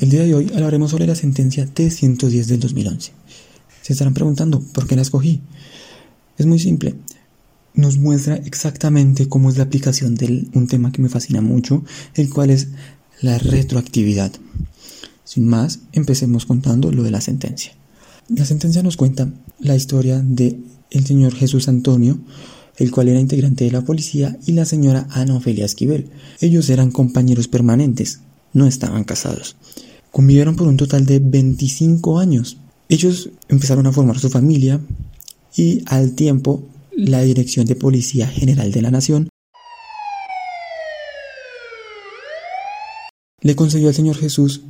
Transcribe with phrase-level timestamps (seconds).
[0.00, 3.10] El día de hoy hablaremos sobre la sentencia T-110 del 2011.
[3.82, 5.40] Se estarán preguntando, ¿por qué la escogí?
[6.36, 6.94] Es muy simple.
[7.74, 11.84] Nos muestra exactamente cómo es la aplicación de un tema que me fascina mucho,
[12.14, 12.68] el cual es
[13.22, 14.30] la retroactividad.
[15.24, 17.72] Sin más, empecemos contando lo de la sentencia.
[18.28, 19.28] La sentencia nos cuenta
[19.58, 20.60] la historia de
[20.92, 22.20] el señor Jesús Antonio,
[22.76, 26.08] el cual era integrante de la policía, y la señora Ana Ofelia Esquivel.
[26.40, 28.20] Ellos eran compañeros permanentes,
[28.52, 29.56] no estaban casados.
[30.10, 32.58] Convivieron por un total de 25 años.
[32.88, 34.80] Ellos empezaron a formar su familia
[35.56, 39.28] y al tiempo la Dirección de Policía General de la Nación
[43.40, 44.62] le concedió al señor Jesús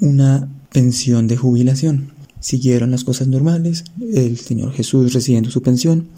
[0.00, 2.12] una pensión de jubilación.
[2.40, 6.08] Siguieron las cosas normales, el señor Jesús recibiendo su pensión.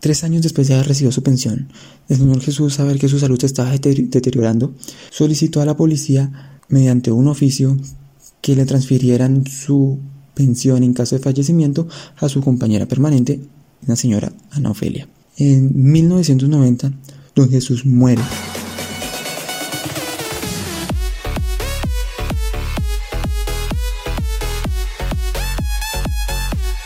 [0.00, 1.68] Tres años después de haber recibido su pensión,
[2.08, 4.72] el señor Jesús, saber que su salud se estaba deteriorando,
[5.10, 7.76] solicitó a la policía, mediante un oficio,
[8.48, 9.98] que le transfirieran su
[10.32, 13.40] pensión en caso de fallecimiento a su compañera permanente,
[13.86, 15.06] la señora Ana Ofelia.
[15.36, 16.90] En 1990,
[17.34, 18.22] don Jesús muere.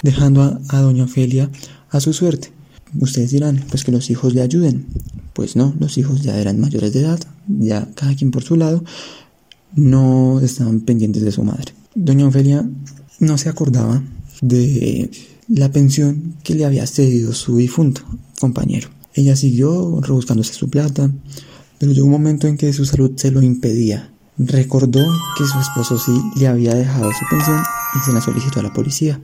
[0.03, 1.49] dejando a, a, doña Ofelia
[1.91, 2.51] a su suerte.
[2.99, 4.87] Ustedes dirán, pues que los hijos le ayuden.
[5.33, 8.83] Pues no, los hijos ya eran mayores de edad, ya cada quien por su lado,
[9.75, 11.73] no estaban pendientes de su madre.
[11.95, 12.69] Doña Ofelia
[13.21, 14.03] no se acordaba
[14.41, 15.11] de
[15.49, 18.03] la pensión que le había cedido su difunto
[18.41, 18.89] compañero.
[19.15, 21.11] Ella siguió rebuscándose su plata,
[21.79, 24.11] pero llegó un momento en que su salud se lo impedía.
[24.39, 25.05] Recordó
[25.37, 27.63] que su esposo sí le había dejado su pensión
[27.95, 29.21] y se la solicitó a la policía.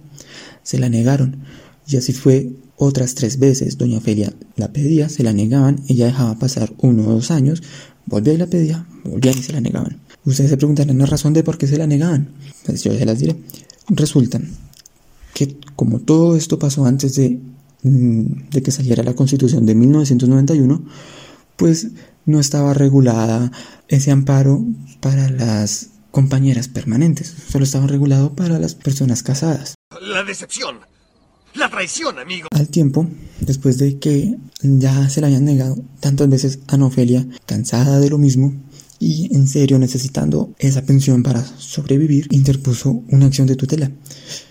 [0.63, 1.39] Se la negaron
[1.87, 3.79] y así fue otras tres veces.
[3.79, 7.63] Doña Ofelia la pedía, se la negaban, ella dejaba pasar uno o dos años,
[8.07, 9.99] volvía y la pedía, volvía y se la negaban.
[10.29, 12.29] Ustedes se preguntarán la razón de por qué se la negaban.
[12.67, 13.37] Pues yo ya las diré.
[13.89, 14.39] Resulta
[15.33, 17.41] que como todo esto pasó antes de,
[17.83, 20.85] mm, de que saliera la constitución de 1991,
[21.57, 21.89] pues
[22.27, 23.51] no estaba regulada
[23.89, 24.63] ese amparo
[25.01, 29.77] para las compañeras permanentes, solo estaba regulado para las personas casadas.
[30.03, 30.81] La decepción,
[31.55, 32.49] la traición, amigo.
[32.51, 33.07] Al tiempo,
[33.41, 38.19] después de que ya se le habían negado tantas veces a Nofelia, cansada de lo
[38.19, 38.55] mismo,
[38.99, 43.91] y en serio necesitando esa pensión para sobrevivir, interpuso una acción de tutela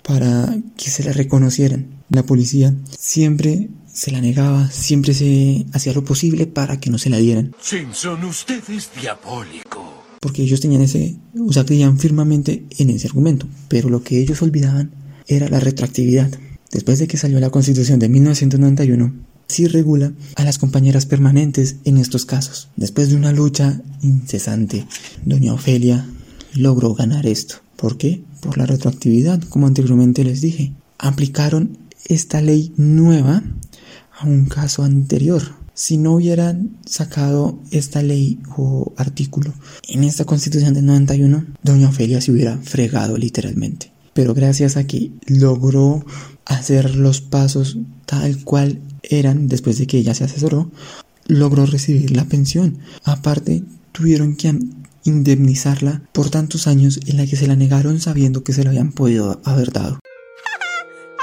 [0.04, 1.88] para que se la reconocieran.
[2.10, 7.10] La policía siempre se la negaba, siempre se hacía lo posible para que no se
[7.10, 7.54] la dieran.
[7.60, 10.04] Simpson, usted es diabólico.
[10.20, 14.42] Porque ellos tenían ese, o sea, creían firmemente en ese argumento, pero lo que ellos
[14.42, 14.92] olvidaban
[15.28, 16.32] era la retroactividad.
[16.72, 19.14] Después de que salió la Constitución de 1991,
[19.48, 22.70] sí regula a las compañeras permanentes en estos casos.
[22.76, 24.86] Después de una lucha incesante,
[25.26, 26.06] doña Ofelia
[26.54, 27.56] logró ganar esto.
[27.76, 28.24] ¿Por qué?
[28.42, 30.74] Por la retroactividad, como anteriormente les dije.
[30.98, 33.44] Aplicaron esta ley nueva
[34.20, 35.44] a un caso anterior.
[35.74, 39.54] Si no hubieran sacado esta ley o artículo
[39.88, 43.92] en esta constitución del 91, doña Ofelia se hubiera fregado literalmente.
[44.14, 46.04] Pero gracias a que logró
[46.46, 50.72] hacer los pasos tal cual eran después de que ella se asesoró,
[51.28, 52.80] logró recibir la pensión.
[53.04, 54.58] Aparte, tuvieron que
[55.04, 58.92] indemnizarla por tantos años en la que se la negaron sabiendo que se la habían
[58.92, 60.00] podido haber dado.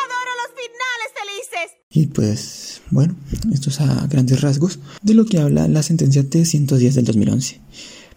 [0.02, 1.76] ¡Adoro los finales felices!
[1.90, 3.16] Y pues, bueno,
[3.52, 7.60] esto es a grandes rasgos de lo que habla la sentencia T-110 del 2011.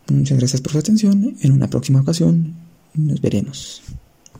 [0.09, 1.35] Muchas gracias por su atención.
[1.41, 2.55] En una próxima ocasión
[2.93, 3.81] nos veremos.